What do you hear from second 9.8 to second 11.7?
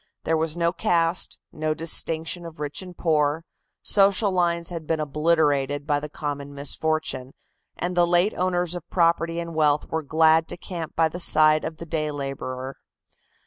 were glad to camp by the side